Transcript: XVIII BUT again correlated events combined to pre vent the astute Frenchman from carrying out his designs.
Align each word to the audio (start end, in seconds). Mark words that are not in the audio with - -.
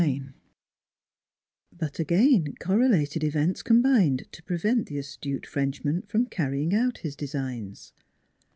XVIII 0.01 0.29
BUT 1.77 1.99
again 1.99 2.55
correlated 2.59 3.23
events 3.23 3.61
combined 3.61 4.25
to 4.31 4.41
pre 4.41 4.57
vent 4.57 4.87
the 4.87 4.97
astute 4.97 5.45
Frenchman 5.45 6.01
from 6.07 6.25
carrying 6.25 6.73
out 6.73 6.97
his 6.97 7.15
designs. 7.15 7.93